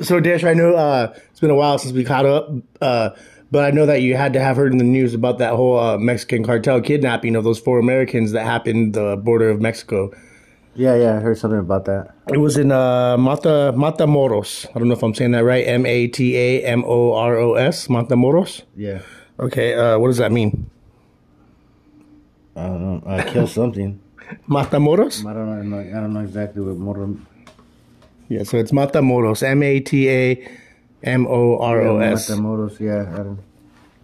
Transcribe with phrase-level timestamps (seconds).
[0.00, 2.50] so Dish, I know uh, it's been a while since we caught up,
[2.80, 3.10] uh,
[3.50, 5.78] but I know that you had to have heard in the news about that whole
[5.78, 10.10] uh, Mexican cartel kidnapping of those four Americans that happened the border of Mexico.
[10.74, 12.14] Yeah, yeah, I heard something about that.
[12.28, 14.66] It was in uh, Mata Matamoros.
[14.74, 15.66] I don't know if I'm saying that right.
[15.66, 17.88] M A T A M O R O S.
[17.88, 18.62] Matamoros.
[18.74, 19.02] Yeah.
[19.38, 19.74] Okay.
[19.74, 20.70] Uh, what does that mean?
[22.56, 23.02] I don't know.
[23.06, 24.00] I killed something.
[24.48, 25.26] Matamoros.
[25.26, 25.78] I don't know.
[25.78, 27.08] I don't know exactly what motor.
[28.32, 28.44] Yeah.
[28.44, 29.42] So it's Matamoros.
[29.42, 30.48] M A T A
[31.02, 32.30] M O R O S.
[32.30, 32.80] Matamoros.
[32.80, 33.34] Yeah.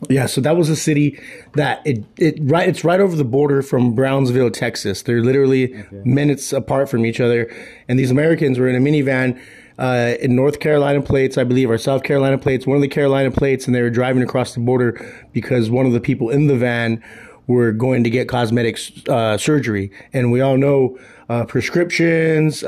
[0.09, 1.19] Yeah, so that was a city
[1.55, 5.03] that it it right it's right over the border from Brownsville, Texas.
[5.03, 7.53] They're literally minutes apart from each other,
[7.89, 9.41] and these Americans were in a minivan
[9.77, 13.33] uh, in North Carolina plates, I believe, or South Carolina plates, one of the Carolina
[13.33, 16.56] plates, and they were driving across the border because one of the people in the
[16.56, 17.03] van
[17.48, 20.97] were going to get cosmetic uh, surgery, and we all know
[21.29, 22.62] uh, prescriptions.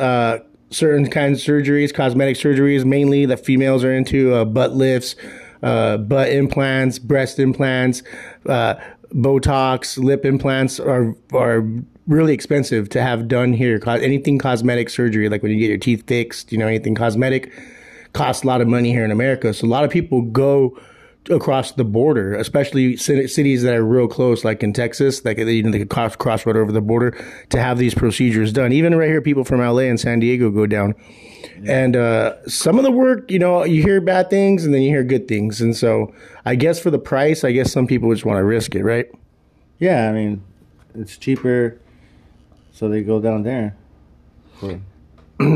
[0.71, 5.17] Certain kinds of surgeries, cosmetic surgeries, mainly that females are into, uh, butt lifts,
[5.63, 8.03] uh, butt implants, breast implants,
[8.47, 8.75] uh,
[9.13, 11.67] Botox, lip implants are are
[12.07, 13.81] really expensive to have done here.
[13.87, 17.53] Anything cosmetic surgery, like when you get your teeth fixed, you know, anything cosmetic,
[18.13, 19.53] costs a lot of money here in America.
[19.53, 20.79] So a lot of people go
[21.29, 25.71] across the border, especially cities that are real close, like in Texas, like you know
[25.71, 27.11] they could cross cross right over the border
[27.51, 28.73] to have these procedures done.
[28.73, 30.95] Even right here, people from LA and San Diego go down.
[31.67, 34.89] And uh, some of the work, you know, you hear bad things and then you
[34.89, 35.61] hear good things.
[35.61, 38.75] And so I guess for the price, I guess some people just want to risk
[38.75, 39.11] it, right?
[39.79, 40.43] Yeah, I mean,
[40.95, 41.79] it's cheaper,
[42.73, 43.77] so they go down there.
[44.55, 44.81] For,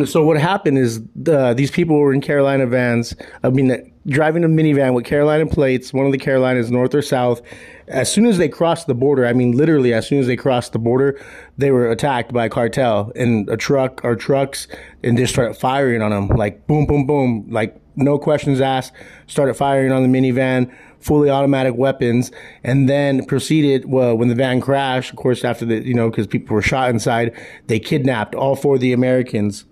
[0.07, 3.15] so what happened is the, these people were in Carolina vans.
[3.43, 5.93] I mean, uh, driving a minivan with Carolina plates.
[5.93, 7.43] One of the Carolinas, north or south.
[7.89, 10.73] As soon as they crossed the border, I mean, literally, as soon as they crossed
[10.73, 11.21] the border,
[11.59, 14.69] they were attacked by a cartel in a truck or trucks,
[15.03, 18.93] and just started firing on them, like boom, boom, boom, like no questions asked.
[19.27, 23.85] Started firing on the minivan, fully automatic weapons, and then proceeded.
[23.87, 26.91] Well, when the van crashed, of course, after the you know, because people were shot
[26.91, 29.65] inside, they kidnapped all four of the Americans.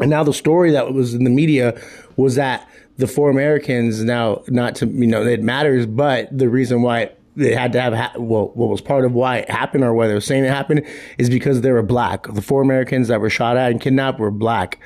[0.00, 1.80] And now the story that was in the media
[2.16, 2.68] was that
[2.98, 7.54] the four Americans now not to you know it matters, but the reason why they
[7.54, 10.14] had to have ha- well what was part of why it happened or why they
[10.14, 10.84] were saying it happened
[11.16, 12.26] is because they were black.
[12.26, 14.78] The four Americans that were shot at and kidnapped were black,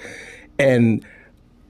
[0.59, 1.05] and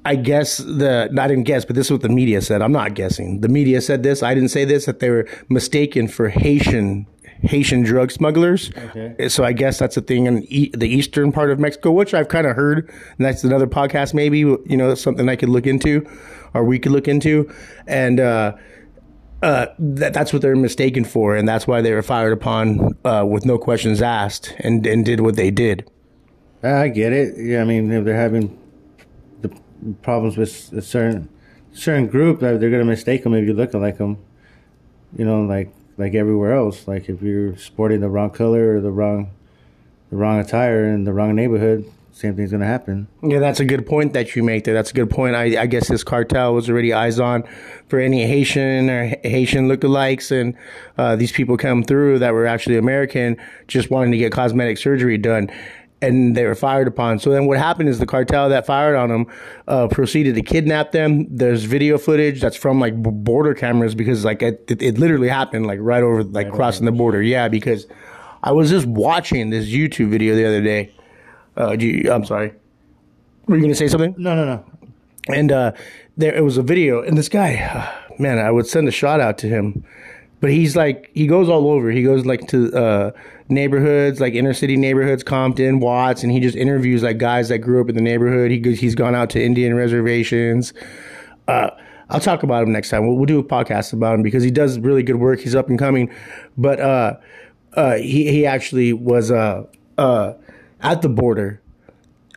[0.05, 2.61] I guess the I didn't guess, but this is what the media said.
[2.61, 3.41] I'm not guessing.
[3.41, 4.23] The media said this.
[4.23, 4.87] I didn't say this.
[4.87, 7.07] That they were mistaken for Haitian
[7.43, 8.71] Haitian drug smugglers.
[8.77, 9.29] Okay.
[9.29, 12.29] So I guess that's a thing in e- the eastern part of Mexico, which I've
[12.29, 12.89] kind of heard.
[12.89, 16.09] And that's another podcast, maybe you know, something I could look into,
[16.55, 17.53] or we could look into,
[17.87, 18.21] and.
[18.21, 18.55] uh
[19.43, 23.27] uh, that, that's what they're mistaken for, and that's why they were fired upon uh,
[23.29, 25.91] with no questions asked, and, and did what they did.
[26.63, 27.35] I get it.
[27.37, 28.57] Yeah, I mean, if they're having
[29.41, 29.51] the
[30.03, 31.29] problems with a certain
[31.73, 34.19] certain group, they're gonna mistake them if you look like them.
[35.17, 36.87] You know, like like everywhere else.
[36.89, 39.31] Like if you're sporting the wrong color or the wrong
[40.11, 43.09] the wrong attire in the wrong neighborhood, same thing's gonna happen.
[43.23, 44.75] Yeah, that's a good point that you make there.
[44.75, 45.35] That's a good point.
[45.35, 47.45] I, I guess this cartel was already eyes on
[47.89, 50.55] for any Haitian or Haitian lookalikes, and
[50.99, 55.17] uh, these people come through that were actually American, just wanting to get cosmetic surgery
[55.17, 55.51] done.
[56.03, 57.21] And they were fired upon.
[57.21, 59.27] So then, what happened is the cartel that fired on them
[59.69, 61.27] uh, proceeded to kidnap them.
[61.35, 65.67] There's video footage that's from like border cameras because like it, it, it literally happened
[65.67, 67.23] like right over like crossing the border.
[67.23, 67.87] Yeah, because
[68.43, 70.93] I was just watching this YouTube video the other day.
[71.57, 72.53] Uh, you, I'm sorry.
[73.47, 74.15] Were you going to say something?
[74.19, 74.65] No, no, no.
[75.29, 75.73] And uh,
[76.17, 79.39] there it was a video, and this guy, man, I would send a shout out
[79.39, 79.85] to him,
[80.41, 81.91] but he's like he goes all over.
[81.91, 83.11] He goes like to uh,
[83.53, 87.81] neighborhoods, like inner city neighborhoods, Compton, Watts, and he just interviews like guys that grew
[87.81, 88.51] up in the neighborhood.
[88.51, 90.73] He he's gone out to Indian reservations.
[91.47, 91.71] Uh,
[92.09, 93.07] I'll talk about him next time.
[93.07, 95.41] We'll, we'll do a podcast about him because he does really good work.
[95.41, 96.13] He's up and coming,
[96.59, 97.17] but uh,
[97.75, 99.65] uh, he he actually was uh,
[99.97, 100.35] uh,
[100.81, 101.63] at the border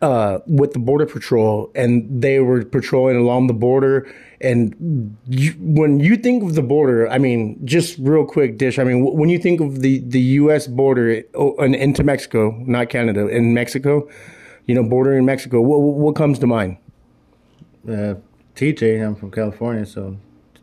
[0.02, 4.12] uh, with the border patrol, and they were patrolling along the border.
[4.45, 8.77] And you, when you think of the border, I mean, just real quick, dish.
[8.77, 10.68] I mean, wh- when you think of the the U.S.
[10.68, 14.07] border oh, and into Mexico, not Canada, in Mexico,
[14.68, 16.77] you know, bordering Mexico, what what comes to mind?
[17.88, 18.15] Uh,
[18.56, 20.18] TJ, I'm from California, so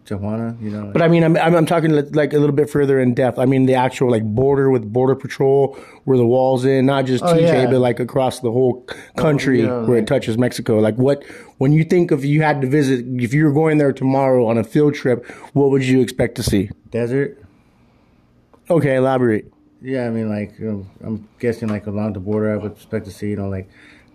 [0.06, 0.90] Tijuana, you know.
[0.92, 3.38] But I mean, I'm, I'm, I'm talking like a little bit further in depth.
[3.38, 7.22] I mean, the actual like border with border patrol, where the walls in, not just
[7.22, 7.66] Oh, TJ, yeah.
[7.66, 10.78] but like across the whole country oh, yeah, where it touches Mexico.
[10.80, 11.22] Like what,
[11.58, 14.58] when you think of you had to visit, if you were going there tomorrow on
[14.58, 16.70] a field trip, what would you expect to see?
[16.90, 17.38] Desert.
[18.70, 19.52] Okay, elaborate.
[19.80, 23.04] Yeah, I mean, like you know, I'm guessing like along the border, I would expect
[23.06, 23.68] to see you know like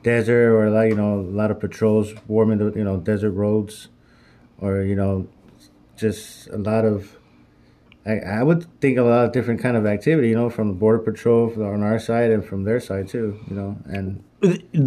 [0.03, 3.89] desert or like you know a lot of patrols warming the you know desert roads,
[4.59, 5.27] or you know
[5.97, 7.17] just a lot of.
[8.05, 10.73] I, I would think a lot of different kind of activity, you know, from the
[10.75, 14.23] border patrol on our side and from their side too, you know, and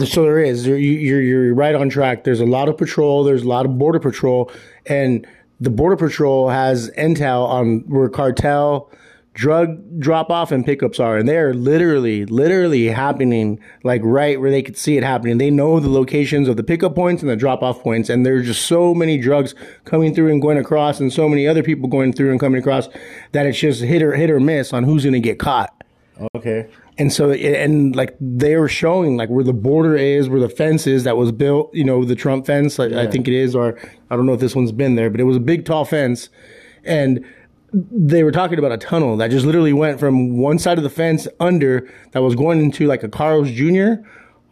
[0.07, 3.43] so there is you're, you're you're right on track there's a lot of patrol there's
[3.43, 4.51] a lot of border patrol
[4.87, 5.27] and
[5.61, 8.91] the border patrol has intel on where cartel
[9.41, 14.61] drug drop off and pickups are and they're literally literally happening like right where they
[14.61, 17.63] could see it happening they know the locations of the pickup points and the drop
[17.63, 19.55] off points and there's just so many drugs
[19.87, 22.91] coming through and going across and so many other people going through and coming across
[23.33, 25.75] that it's just hit or hit or miss on who's going to get caught
[26.35, 30.51] okay and so, and like they were showing like where the border is, where the
[30.51, 33.01] fence is that was built, you know, the Trump fence, like, yeah.
[33.01, 33.79] I think it is, or
[34.11, 36.29] I don't know if this one's been there, but it was a big tall fence.
[36.85, 37.25] And
[37.73, 40.91] they were talking about a tunnel that just literally went from one side of the
[40.91, 44.03] fence under that was going into like a Carl's Jr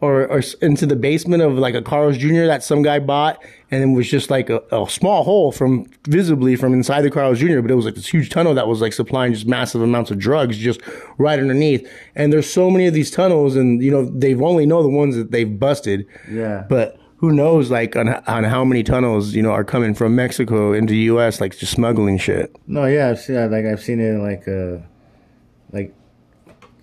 [0.01, 2.45] or, or into the basement of like a Carl's Jr.
[2.45, 6.55] that some guy bought, and it was just like a, a, small hole from visibly
[6.55, 7.59] from inside the Carl's Jr.
[7.59, 10.17] But it was like this huge tunnel that was like supplying just massive amounts of
[10.17, 10.79] drugs just
[11.17, 11.89] right underneath.
[12.15, 15.15] And there's so many of these tunnels, and you know they've only know the ones
[15.15, 16.07] that they've busted.
[16.29, 16.65] Yeah.
[16.69, 20.71] But who knows like on on how many tunnels you know are coming from Mexico
[20.71, 21.41] into the U.S.
[21.41, 22.55] like just smuggling shit.
[22.65, 24.77] No, yeah, I've seen like I've seen it like uh
[25.71, 25.93] like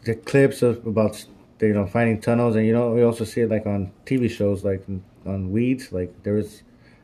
[0.05, 1.25] the clips of about
[1.61, 4.63] you know finding tunnels, and you know we also see it like on TV shows
[4.63, 4.85] like
[5.25, 5.91] on Weeds.
[5.91, 6.63] Like there was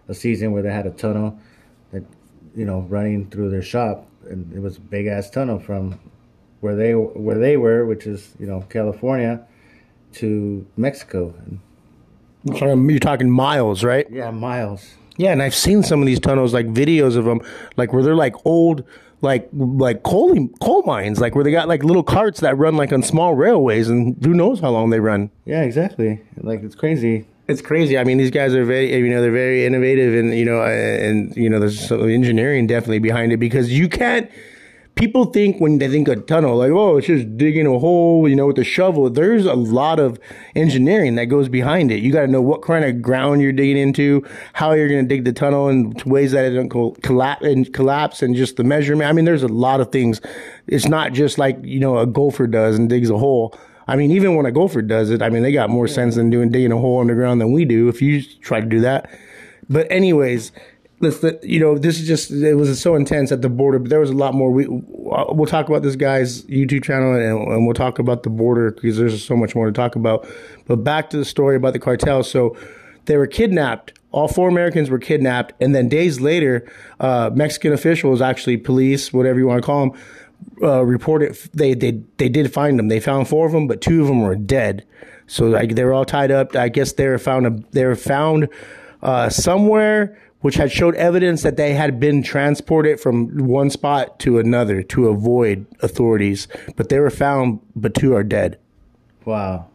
[0.08, 1.38] a season where they had a tunnel
[1.92, 2.04] that
[2.54, 5.98] you know running through their shop, and it was a big ass tunnel from
[6.60, 9.42] where they where they were, which is you know California,
[10.12, 11.34] to Mexico.
[12.44, 14.06] You're talking miles, right?
[14.10, 14.94] Yeah, miles.
[15.16, 17.40] Yeah, and I've seen some of these tunnels, like videos of them,
[17.76, 18.84] like where they're like old
[19.20, 22.92] like like coal coal mines, like where they got like little carts that run like
[22.92, 25.30] on small railways, and who knows how long they run.
[25.44, 26.20] Yeah, exactly.
[26.38, 27.26] Like it's crazy.
[27.48, 27.98] It's crazy.
[27.98, 31.34] I mean, these guys are very, you know, they're very innovative, and you know, and
[31.36, 34.30] you know, there's some engineering definitely behind it because you can't
[34.94, 38.36] people think when they think a tunnel, like, oh, it's just digging a hole, you
[38.36, 39.08] know, with a shovel.
[39.10, 40.18] There's a lot of
[40.54, 42.02] engineering that goes behind it.
[42.02, 45.08] You got to know what kind of ground you're digging into, how you're going to
[45.08, 49.08] dig the tunnel and ways that it don't collapse and collapse and just the measurement.
[49.08, 50.20] I mean, there's a lot of things.
[50.66, 53.58] It's not just like, you know, a golfer does and digs a hole.
[53.88, 56.30] I mean, even when a golfer does it, I mean, they got more sense than
[56.30, 59.10] doing digging a hole underground than we do if you try to do that.
[59.68, 60.52] But anyways,
[61.02, 64.00] let's you know this is just it was so intense at the border but there
[64.00, 64.50] was a lot more.
[64.50, 68.70] We we'll talk about this guy's youtube channel and, and we'll talk about the border
[68.70, 70.26] because there's so much more to talk about.
[70.66, 72.22] But back to the story about the cartel.
[72.22, 72.56] So
[73.06, 73.98] they were kidnapped.
[74.12, 75.52] All four americans were kidnapped.
[75.60, 76.70] And then days later
[77.00, 80.00] uh, mexican officials actually police whatever you want to call them
[80.62, 82.88] uh, reported they, they they did find them.
[82.88, 84.86] They found four of them but two of them were dead.
[85.26, 86.54] So like they were all tied up.
[86.54, 88.48] I guess they were found a, they were found
[89.02, 94.38] uh, somewhere which had showed evidence that they had been transported from one spot to
[94.38, 96.46] another to avoid authorities.
[96.76, 98.58] But they were found, but two are dead.
[99.24, 99.66] Wow.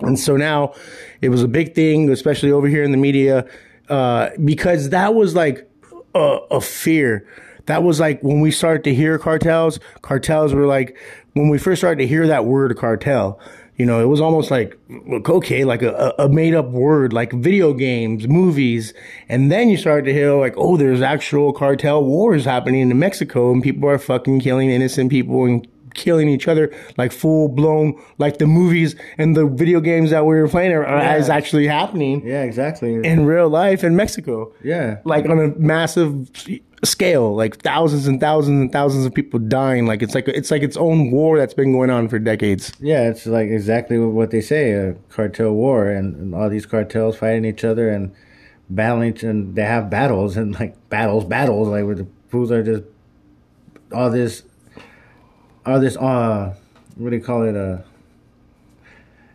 [0.00, 0.74] And so now
[1.20, 3.48] it was a big thing, especially over here in the media,
[3.88, 5.70] uh, because that was like
[6.14, 7.26] a, a fear.
[7.66, 10.98] That was like when we started to hear cartels, cartels were like,
[11.32, 13.40] when we first started to hear that word cartel,
[13.76, 14.78] you know, it was almost like,
[15.28, 18.94] okay, like a, a made up word, like video games, movies.
[19.28, 23.50] And then you started to hear like, oh, there's actual cartel wars happening in Mexico
[23.52, 28.38] and people are fucking killing innocent people and killing each other like full blown, like
[28.38, 31.16] the movies and the video games that we were playing are, yeah.
[31.16, 32.26] is actually happening.
[32.26, 32.94] Yeah, exactly.
[32.94, 34.52] In real life in Mexico.
[34.62, 34.98] Yeah.
[35.04, 36.30] Like on a massive
[36.84, 39.86] scale, like thousands and thousands and thousands of people dying.
[39.86, 42.72] Like it's like it's like its own war that's been going on for decades.
[42.80, 47.16] Yeah, it's like exactly what they say, a cartel war, and, and all these cartels
[47.16, 48.12] fighting each other and
[48.70, 52.82] battling, and they have battles and like battles, battles, like where the fools are just
[53.92, 54.42] all this,
[55.66, 56.54] all this, uh,
[56.96, 57.78] what do you call it, uh.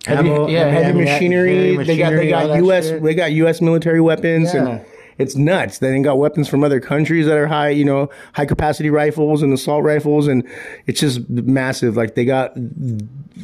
[0.06, 1.72] Heavy, ammo, yeah, heavy, heavy machinery.
[1.76, 2.88] Heavy They got they got U.S.
[2.88, 3.04] Shit.
[3.04, 3.60] they got U.S.
[3.60, 4.66] military weapons yeah.
[4.66, 4.86] and
[5.20, 5.80] it's nuts.
[5.80, 9.54] Then got weapons from other countries that are high, you know, high capacity rifles and
[9.54, 10.48] assault rifles, and
[10.88, 11.98] it's just massive.
[11.98, 12.54] Like they got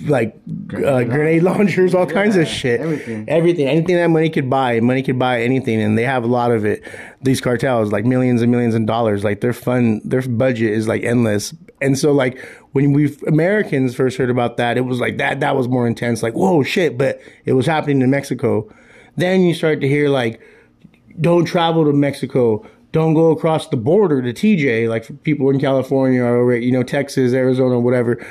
[0.06, 0.36] like
[0.74, 4.80] uh, grenade launchers, all yeah, kinds of shit, everything, everything, anything that money could buy.
[4.80, 6.82] Money could buy anything, and they have a lot of it.
[7.22, 11.04] These cartels, like millions and millions of dollars, like their fun, their budget is like
[11.04, 11.54] endless.
[11.82, 12.40] And so, like
[12.76, 15.40] when we Americans first heard about that, it was like that.
[15.40, 16.22] That was more intense.
[16.22, 16.98] Like whoa, shit!
[16.98, 18.70] But it was happening in Mexico.
[19.16, 20.42] Then you start to hear like
[21.22, 22.68] don't travel to Mexico.
[22.92, 27.32] Don't go across the border to TJ, like people in California or, you know, Texas,
[27.32, 28.26] Arizona, whatever,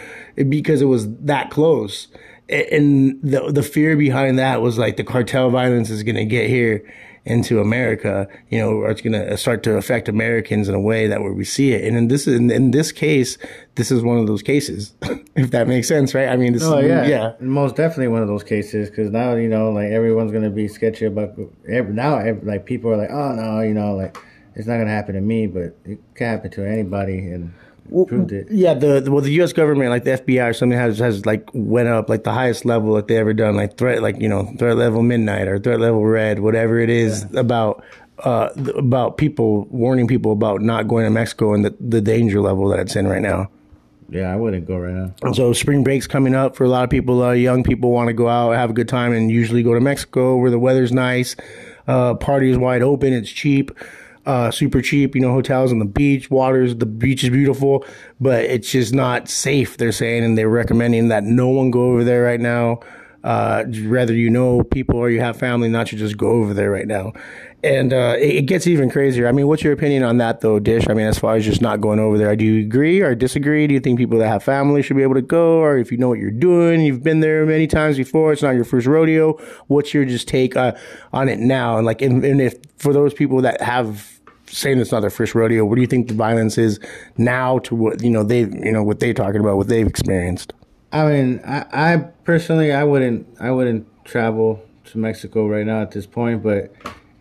[0.47, 2.09] because it was that close.
[2.51, 6.85] and the the fear behind that was like the cartel violence is to get here
[7.27, 11.23] into America, you know, it's going to start to affect Americans in a way that
[11.23, 11.85] where we see it.
[11.85, 13.39] And in this in, in this case,
[13.77, 14.95] this is one of those cases,
[15.35, 16.29] if that makes sense, right?
[16.29, 19.35] I mean, this Oh is, yeah, yeah, most definitely one of those cases because now
[19.35, 21.39] you know like everyone's gonna be sketchy about
[21.69, 22.19] every, now.
[22.19, 24.19] Every, like people are like, oh no, you know, like
[24.55, 27.55] it's not gonna happen to me, but it can happen to anybody, and
[27.91, 28.47] proved it.
[28.51, 29.53] Yeah, the, the well, the U.S.
[29.53, 32.95] government, like the FBI or something, has has like went up like the highest level
[32.95, 36.05] that they ever done, like threat, like you know, threat level midnight or threat level
[36.05, 37.85] red, whatever it is about
[38.21, 42.69] uh about people warning people about not going to Mexico and the the danger level
[42.69, 43.51] that it's in right now.
[44.09, 45.33] Yeah, I wouldn't go right now.
[45.33, 47.23] So spring break's coming up for a lot of people.
[47.23, 49.81] Uh, young people want to go out, have a good time, and usually go to
[49.81, 51.35] Mexico where the weather's nice,
[51.89, 53.71] uh, wide open, it's cheap,
[54.27, 55.15] uh, super cheap.
[55.15, 57.85] You know, hotels on the beach, waters, the beach is beautiful,
[58.21, 59.77] but it's just not safe.
[59.77, 62.81] They're saying, and they're recommending that no one go over there right now.
[63.23, 66.71] Uh, rather you know people or you have family, not to just go over there
[66.71, 67.11] right now.
[67.63, 69.27] And uh, it, it gets even crazier.
[69.27, 70.87] I mean, what's your opinion on that, though, Dish?
[70.91, 73.67] I mean, as far as just not going over there, do you agree or disagree?
[73.67, 75.97] Do you think people that have family should be able to go, or if you
[75.97, 79.39] know what you're doing, you've been there many times before, it's not your first rodeo?
[79.69, 80.75] What's your just take uh,
[81.15, 81.79] on it now?
[81.79, 84.14] And like, and, and if for those people that have
[84.47, 86.79] saying it's not their first rodeo, what do you think the violence is
[87.17, 90.53] now to what you know they you know what they're talking about, what they've experienced?
[90.93, 95.91] I mean, I, I personally, I wouldn't, I wouldn't travel to Mexico right now at
[95.91, 96.73] this point, but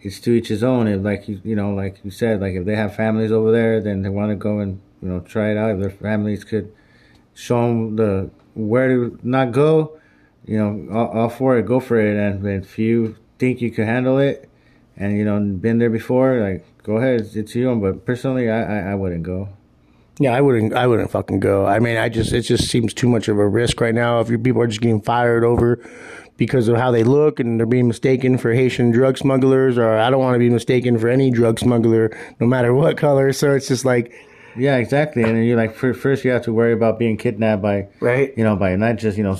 [0.02, 0.88] it's to each his own.
[0.88, 3.82] If like you, you know, like you said, like if they have families over there,
[3.82, 5.72] then they want to go and you know try it out.
[5.72, 6.72] If their families could
[7.34, 10.00] show them the where to not go,
[10.46, 12.16] you know, all, all for it, go for it.
[12.16, 14.50] And if you think you can handle it,
[14.98, 17.82] and you know, been there before, like go ahead, it's, your own.
[17.82, 19.50] But personally, I, I, I wouldn't go.
[20.20, 20.74] Yeah, I wouldn't.
[20.74, 21.66] I wouldn't fucking go.
[21.66, 24.20] I mean, I just it just seems too much of a risk right now.
[24.20, 25.84] If you people are just getting fired over
[26.38, 30.10] because of how they look and they're being mistaken for Haitian drug smugglers, or I
[30.10, 33.34] don't want to be mistaken for any drug smuggler, no matter what color.
[33.34, 34.14] So it's just like,
[34.56, 35.24] Yeah, exactly.
[35.24, 38.34] And then you like first you have to worry about being kidnapped by right?
[38.38, 39.38] you know by not just you know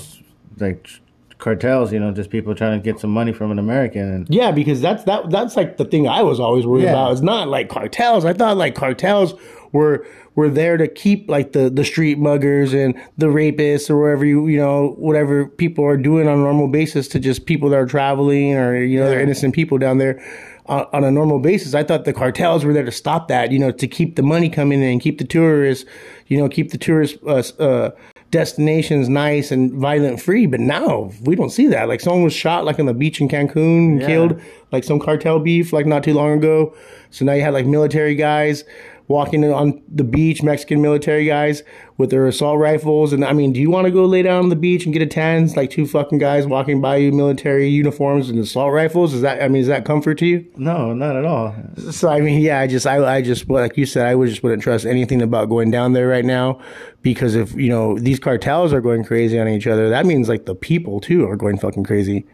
[0.58, 0.88] like
[1.38, 4.02] cartels, you know, just people trying to get some money from an American.
[4.02, 6.90] And Yeah, because that's that that's like the thing I was always worried Yeah.
[6.90, 7.12] about.
[7.12, 8.24] It's not like cartels.
[8.24, 9.34] I thought like cartels
[9.72, 14.24] were were there to keep like the the street muggers and the rapists or whatever
[14.24, 17.78] you you know whatever people are doing on a normal basis to just people that
[17.78, 20.20] are traveling or you know they're innocent people down there
[20.66, 21.74] on, on a normal basis.
[21.74, 24.48] I thought the cartels were there to stop that, you know, to keep the money
[24.48, 25.84] coming in, keep the tourists,
[26.26, 27.90] you know, keep the tourists uh, uh,
[28.34, 30.46] destinations nice and violent free.
[30.46, 31.88] But now we don't see that.
[31.88, 34.06] Like someone was shot like on the beach in Cancun and Yeah.
[34.08, 34.40] killed,
[34.72, 36.74] like some cartel beef, like not too long ago.
[37.10, 38.64] So now you had like military guys
[39.08, 41.62] walking on the beach, Mexican military guys
[41.98, 43.12] with their assault rifles.
[43.12, 45.02] And I mean, do you want to go lay down on the beach and get
[45.02, 45.46] a tan?
[45.54, 49.12] Like two fucking guys walking by you, military uniforms and assault rifles.
[49.12, 49.42] Is that?
[49.42, 50.46] I mean, is that comfort to you?
[50.56, 51.54] no, not at all.
[51.90, 54.42] So I mean, yeah, I just, I, I just, like you said, I would just
[54.42, 56.60] wouldn't trust anything about going down there right now,
[57.02, 60.46] because if you know these cartels are going crazy on each other, that means like
[60.46, 62.24] the people too are going fucking crazy.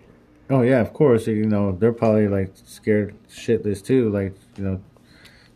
[0.49, 1.27] Oh yeah, of course.
[1.27, 4.11] You know, they're probably like scared shitless too.
[4.11, 4.83] Like you know,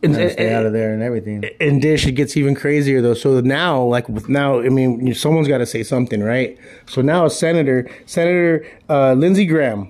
[0.03, 1.43] And, to stay out of there and everything.
[1.59, 3.15] in Dish, it gets even crazier though.
[3.15, 6.57] So now, like with now, I mean, someone's got to say something, right?
[6.85, 9.89] So now, a Senator Senator uh, Lindsey Graham,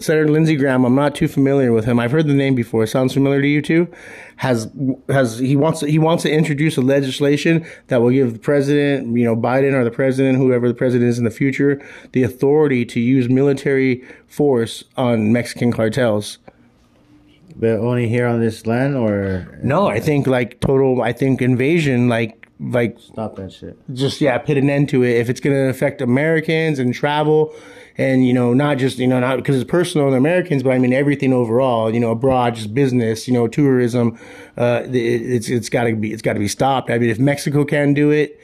[0.00, 0.84] Senator Lindsey Graham.
[0.84, 1.98] I'm not too familiar with him.
[1.98, 2.86] I've heard the name before.
[2.86, 3.88] Sounds familiar to you too?
[4.36, 4.70] Has
[5.08, 9.24] has he wants he wants to introduce a legislation that will give the president, you
[9.24, 13.00] know, Biden or the president, whoever the president is in the future, the authority to
[13.00, 16.38] use military force on Mexican cartels.
[17.56, 21.02] But only here on this land, or No, I think like total.
[21.02, 23.78] I think invasion, like like stop that shit.
[23.94, 27.54] just yeah put an end to it if it's going to affect americans and travel
[27.96, 30.78] and you know not just you know not because it's personal to americans but i
[30.78, 34.18] mean everything overall you know abroad just business you know tourism
[34.56, 37.18] uh it, it's it's got to be it's got to be stopped i mean if
[37.20, 38.40] mexico can do it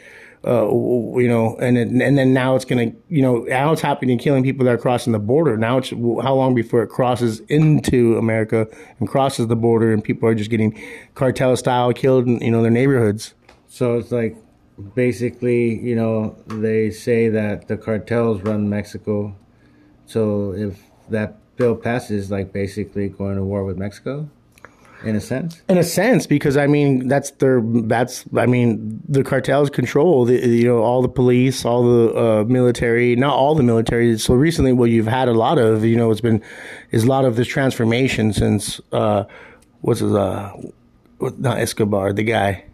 [0.47, 4.19] uh, you know, and then, and then now it's gonna, you know, now it's happening,
[4.19, 5.57] killing people that are crossing the border.
[5.57, 10.29] Now it's how long before it crosses into America and crosses the border, and people
[10.29, 10.81] are just getting
[11.15, 13.35] cartel style killed in, you know, their neighborhoods.
[13.67, 14.37] So it's like
[14.95, 19.35] basically, you know, they say that the cartels run Mexico.
[20.07, 24.29] So if that bill passes, like basically going to war with Mexico,
[25.05, 25.63] in a sense.
[25.69, 30.35] in a sense because i mean that's their that's i mean the cartels control the,
[30.47, 34.73] you know all the police all the uh, military not all the military so recently
[34.73, 36.43] what you've had a lot of you know it's been
[36.91, 39.25] is a lot of this transformation since uh
[39.83, 40.53] what's his uh
[41.39, 42.65] not escobar the guy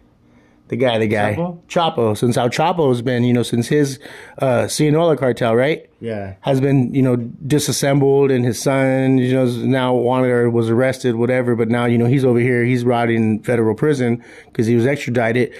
[0.71, 1.59] The guy, the guy, Chapo?
[1.67, 2.17] Chapo.
[2.17, 3.99] Since how Chapo's been, you know, since his
[4.39, 5.87] uh, Sinaloa cartel, right?
[5.99, 6.35] Yeah.
[6.41, 11.13] has been you know disassembled and his son you know now wanted or was arrested
[11.15, 14.73] whatever but now you know he's over here he's rotting in federal prison because he
[14.75, 15.53] was extradited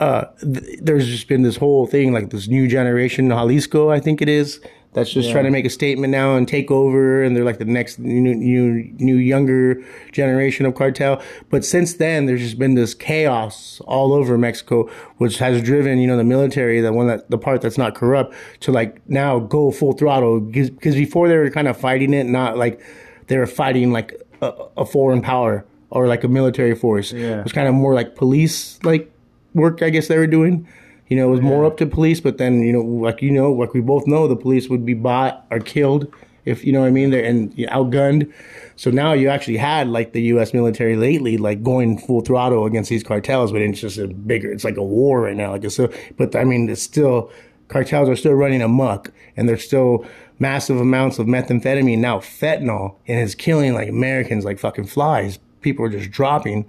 [0.00, 4.22] uh th- there's just been this whole thing like this new generation Jalisco I think
[4.22, 4.60] it is
[4.94, 5.32] that's just Yeah.
[5.32, 8.34] trying to make a statement now and take over and they're like the next new
[8.34, 9.82] new new younger
[10.12, 11.20] generation of cartel
[11.50, 16.06] but since then there's just been this chaos all over Mexico which has driven you
[16.06, 19.70] know the military the one that the part that's not corrupt to like now go
[19.70, 22.80] full throttle because before they were kind of fighting it not like
[23.28, 27.38] they were fighting like a, a foreign power or like a military force Yeah.
[27.40, 29.10] it was kind of more like police like
[29.54, 30.66] work I guess they were doing
[31.12, 33.52] you know, it was more up to police, but then, you know, like you know,
[33.52, 36.10] like we both know, the police would be bought or killed
[36.44, 38.32] if you know what I mean, they're and you know, outgunned.
[38.76, 40.52] So now you actually had like the U.S.
[40.52, 44.50] military lately, like going full throttle against these cartels, but it's just a bigger.
[44.50, 45.52] It's like a war right now.
[45.52, 47.30] Like it's so, but I mean, it's still
[47.68, 50.06] cartels are still running amok, and there's still
[50.38, 55.38] massive amounts of methamphetamine now, fentanyl, and it's killing like Americans like fucking flies.
[55.60, 56.68] People are just dropping.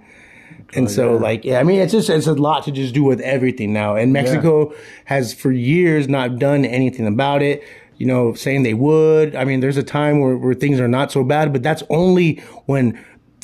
[0.74, 3.04] And oh, so, like, yeah, I mean, it's just it's a lot to just do
[3.04, 3.96] with everything now.
[3.96, 7.62] And Mexico has for years not done anything about it.
[7.96, 9.36] You know, saying they would.
[9.36, 12.40] I mean, there's a time where, where things are not so bad, but that's only
[12.66, 12.98] when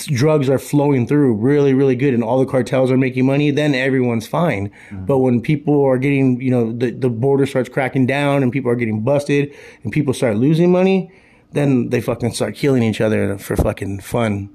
[0.06, 3.74] drugs are flowing through really, really good and all the cartels are making money, then
[3.74, 4.72] everyone's fine.
[4.88, 5.06] Mm.
[5.06, 8.70] But when people are getting, you know, the, the border starts cracking down and people
[8.70, 11.12] are getting busted and people start losing money,
[11.52, 14.50] then they fucking start killing each other for fucking fun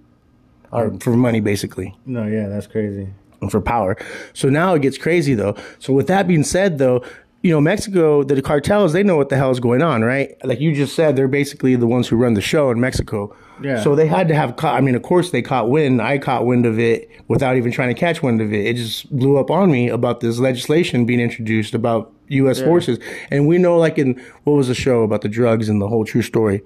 [0.75, 1.03] or mm.
[1.03, 3.09] for money, basically No, yeah, that's crazy.
[3.41, 3.97] and for power.
[4.33, 5.55] So now it gets crazy though.
[5.79, 7.03] So with that being said though,
[7.45, 10.35] you know, Mexico, the cartels, they know what the hell is going on, right?
[10.43, 13.35] Like you just said, they're basically the ones who run the show in Mexico.
[13.61, 13.83] Yeah.
[13.83, 16.01] So they had to have caught, I mean, of course they caught wind.
[16.01, 18.65] I caught wind of it without even trying to catch wind of it.
[18.65, 22.61] It just blew up on me about this legislation being introduced about U.S.
[22.61, 22.97] forces.
[23.29, 26.03] And we know like in, what was the show about the drugs and the whole
[26.03, 26.63] true story?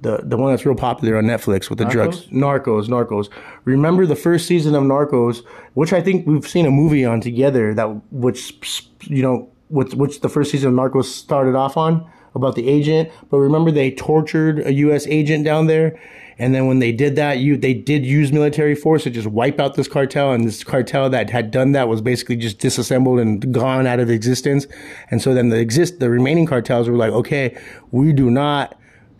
[0.00, 2.26] The the one that's real popular on Netflix with the drugs.
[2.26, 3.28] Narcos, Narcos.
[3.64, 7.74] Remember the first season of Narcos, which I think we've seen a movie on together
[7.74, 12.54] that which you know which which the first season of Narcos started off on about
[12.54, 13.10] the agent.
[13.30, 15.06] But remember they tortured a U.S.
[15.06, 16.00] agent down there.
[16.40, 19.58] And then when they did that, you they did use military force to just wipe
[19.58, 23.52] out this cartel, and this cartel that had done that was basically just disassembled and
[23.52, 24.68] gone out of existence.
[25.10, 27.58] And so then the exist the remaining cartels were like, okay,
[27.90, 28.78] we do not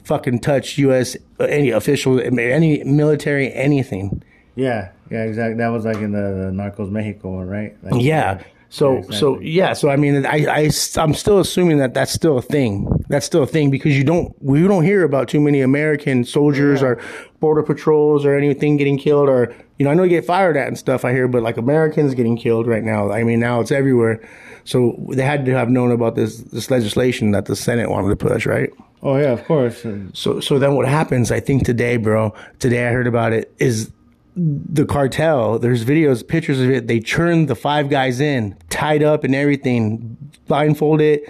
[0.08, 1.16] fucking touch U.S.
[1.38, 4.22] uh, any official, any military, anything.
[4.56, 5.58] Yeah, yeah, exactly.
[5.58, 7.76] That was like in the, the Narcos Mexico one, right?
[7.84, 8.42] Like, Yeah.
[8.70, 9.72] So Yeah, so yeah.
[9.72, 12.86] So I mean, I I I'm still assuming that that's still a thing.
[13.08, 16.82] That's still a thing because you don't we don't hear about too many American soldiers
[16.82, 17.00] or
[17.40, 20.68] border patrols or anything getting killed or you know I know you get fired at
[20.68, 23.10] and stuff I hear, but like Americans getting killed right now.
[23.10, 24.20] I mean now it's everywhere.
[24.64, 28.16] So they had to have known about this this legislation that the Senate wanted to
[28.16, 28.70] push, right?
[29.02, 29.84] Oh yeah, of course.
[30.12, 31.30] So so then what happens?
[31.30, 32.34] I think today, bro.
[32.58, 33.52] Today I heard about it.
[33.58, 33.90] Is
[34.36, 35.58] the cartel?
[35.58, 36.86] There's videos, pictures of it.
[36.86, 40.16] They churned the five guys in, tied up and everything,
[40.46, 41.20] blindfolded,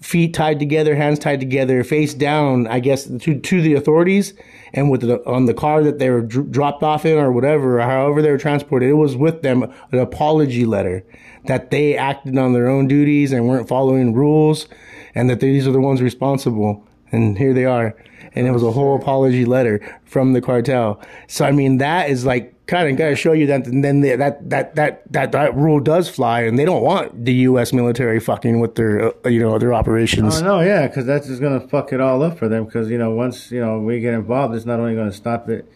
[0.00, 2.66] feet tied together, hands tied together, face down.
[2.66, 4.34] I guess to to the authorities,
[4.72, 7.80] and with the on the car that they were dr- dropped off in or whatever,
[7.80, 11.04] or however they were transported, it was with them an apology letter
[11.46, 14.66] that they acted on their own duties and weren't following rules,
[15.14, 16.84] and that these are the ones responsible.
[17.12, 17.94] And here they are.
[18.36, 21.00] And it was a whole apology letter from the cartel.
[21.26, 24.16] So I mean, that is like kind of got to show you that then the,
[24.16, 27.72] that that that that that rule does fly, and they don't want the U.S.
[27.72, 30.40] military fucking with their uh, you know their operations.
[30.40, 32.66] Oh no, yeah, because that's just gonna fuck it all up for them.
[32.66, 35.66] Because you know, once you know we get involved, it's not only gonna stop it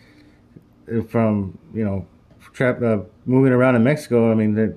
[1.09, 2.07] from you know
[2.53, 4.31] trap uh, moving around in Mexico.
[4.31, 4.77] I mean,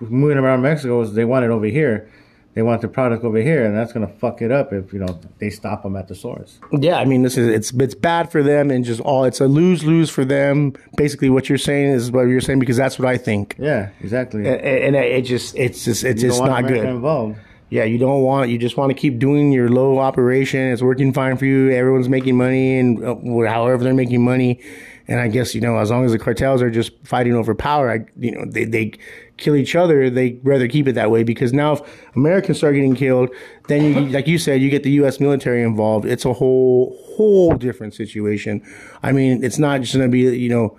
[0.00, 2.10] moving around Mexico is they want it over here.
[2.56, 5.20] They want the product over here, and that's gonna fuck it up if you know
[5.38, 6.58] they stop them at the source.
[6.72, 9.46] Yeah, I mean, this is it's it's bad for them, and just all it's a
[9.46, 10.72] lose lose for them.
[10.96, 14.48] Basically, what you're saying is what you're saying because that's what I think, Yeah, exactly.
[14.48, 16.88] and, and it just it's just it's just not America good.
[16.88, 17.38] Involved.
[17.68, 18.48] Yeah, you don't want.
[18.48, 20.60] You just want to keep doing your low operation.
[20.72, 21.70] It's working fine for you.
[21.72, 23.16] Everyone's making money, and uh,
[23.50, 24.62] however they're making money.
[25.08, 27.90] And I guess you know, as long as the cartels are just fighting over power,
[27.90, 28.92] I, you know, they they
[29.36, 30.10] kill each other.
[30.10, 33.30] They rather keep it that way because now if Americans start getting killed,
[33.68, 35.20] then you, like you said, you get the U.S.
[35.20, 36.06] military involved.
[36.06, 38.62] It's a whole whole different situation.
[39.02, 40.78] I mean, it's not just going to be you know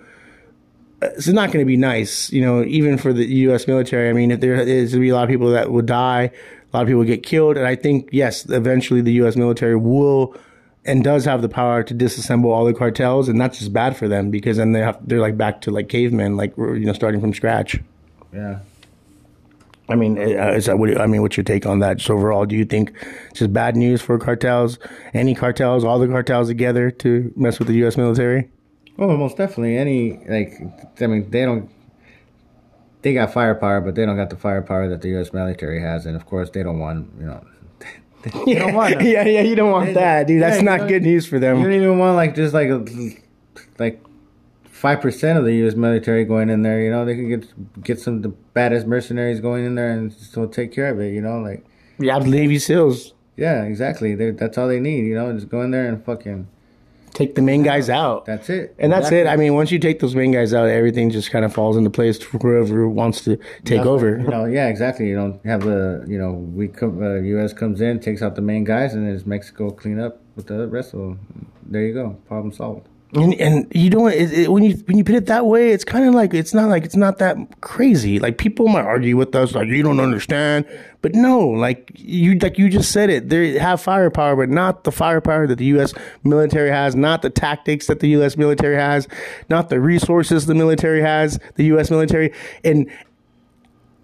[1.00, 3.66] it's not going to be nice, you know, even for the U.S.
[3.66, 4.10] military.
[4.10, 6.30] I mean, if there is going to be a lot of people that will die,
[6.72, 9.36] a lot of people get killed, and I think yes, eventually the U.S.
[9.36, 10.36] military will
[10.88, 14.08] and does have the power to disassemble all the cartels, and that's just bad for
[14.08, 17.20] them because then they have they're like back to like cavemen, like you know, starting
[17.20, 17.78] from scratch.
[18.32, 18.60] Yeah.
[19.90, 21.96] I mean, uh, is that what, I mean, what's your take on that?
[21.96, 22.92] Just overall, do you think
[23.32, 24.78] just bad news for cartels?
[25.14, 27.96] Any cartels, all the cartels together to mess with the U.S.
[27.96, 28.50] military?
[28.98, 29.78] Oh, most definitely.
[29.78, 30.60] Any like,
[31.00, 31.70] I mean, they don't.
[33.00, 35.32] They got firepower, but they don't got the firepower that the U.S.
[35.32, 37.46] military has, and of course, they don't want you know.
[38.22, 40.42] They don't want yeah, yeah, you don't want that, dude.
[40.42, 41.58] That's Yeah, not good news for them.
[41.58, 42.84] You don't even want like just like a,
[43.78, 44.02] like
[44.64, 45.74] five percent of the U.S.
[45.74, 46.80] military going in there.
[46.80, 50.12] You know, they could get get some of the baddest mercenaries going in there and
[50.12, 51.12] still take care of it.
[51.12, 51.64] You know, like
[51.98, 54.16] Yeah, Navy SEALs yeah, exactly.
[54.16, 55.06] They, that's all they need.
[55.06, 56.48] You know, just go in there and fucking.
[57.14, 58.24] Take the main guys out.
[58.26, 58.74] That's it.
[58.78, 59.18] And that's Exactly.
[59.20, 59.26] it.
[59.26, 61.90] I mean, once you take those main guys out, everything just kind of falls into
[61.90, 64.18] place for whoever wants to take over.
[64.18, 65.08] You know, yeah, exactly.
[65.08, 67.52] You don't have the, you know, we come, uh, U.S.
[67.52, 70.66] comes in, takes out the main guys, and then it's Mexico clean up with the
[70.68, 71.46] rest of them.
[71.66, 72.88] There you go, problem solved.
[73.14, 75.84] And, and you don't it, it, when you when you put it that way, it's
[75.84, 78.18] kind of like it's not like it's not that crazy.
[78.18, 80.66] Like people might argue with us, like you don't understand,
[81.00, 83.30] but no, like you like you just said it.
[83.30, 85.94] They have firepower, but not the firepower that the U.S.
[86.22, 88.36] military has, not the tactics that the U.S.
[88.36, 89.08] military has,
[89.48, 91.90] not the resources the military has, the U.S.
[91.90, 92.90] military, and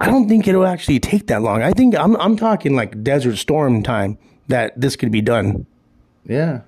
[0.00, 1.62] I don't think it'll actually take that long.
[1.62, 4.16] I think I'm I'm talking like Desert Storm time
[4.48, 5.66] that this could be done.
[6.26, 6.62] Yeah,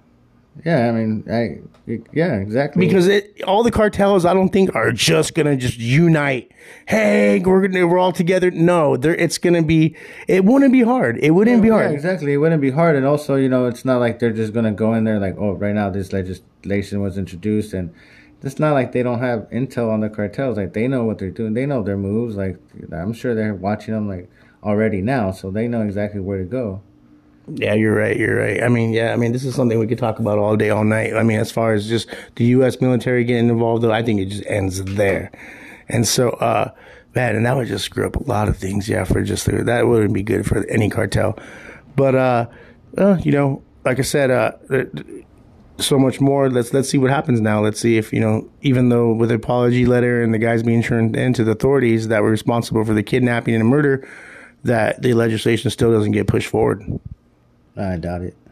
[0.64, 0.88] yeah.
[0.88, 1.60] I mean, I,
[2.12, 2.84] yeah, exactly.
[2.86, 6.50] because it, all the cartels I don't think are just gonna just unite.
[6.86, 8.50] Hey, we're gonna we're all together.
[8.50, 9.96] No, there it's gonna be.
[10.28, 11.18] It wouldn't be hard.
[11.18, 11.92] It wouldn't be Yeah, hard.
[11.92, 12.32] exactly.
[12.32, 14.94] It wouldn't be hard, and also, you know, it's not like they're just gonna go
[14.94, 17.92] in there like, oh, right now this legislation was introduced, and
[18.42, 20.56] it's not like they don't have intel on the cartels.
[20.56, 21.54] Like they know what they're doing.
[21.54, 22.36] They know their moves.
[22.36, 22.58] Like
[22.92, 24.28] I'm sure they're watching them like
[24.62, 26.82] already now, so they know exactly where to go.
[27.48, 28.16] Yeah, you're right.
[28.16, 28.62] You're right.
[28.62, 29.12] I mean, yeah.
[29.12, 31.14] I mean, this is something we could talk about all day, all night.
[31.14, 32.80] I mean, as far as just the U.S.
[32.80, 35.30] military getting involved, I think it just ends there.
[35.88, 36.72] And so, uh,
[37.14, 38.88] man, and that would just screw up a lot of things.
[38.88, 41.38] Yeah, for just that wouldn't be good for any cartel.
[41.94, 42.46] But uh,
[42.98, 44.52] uh you know, like I said, uh.
[45.78, 46.50] so much more.
[46.50, 47.60] Let's let's see what happens now.
[47.60, 50.82] Let's see if you know, even though with the apology letter and the guys being
[50.82, 54.08] turned into the authorities that were responsible for the kidnapping and the murder,
[54.64, 56.82] that the legislation still doesn't get pushed forward.
[57.76, 58.45] I doubt it.